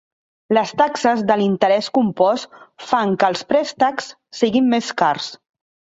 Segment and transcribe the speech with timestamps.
[0.57, 2.57] Les taxes de l'interès compost
[2.93, 4.09] fan que els préstecs
[4.41, 5.29] siguin més cars.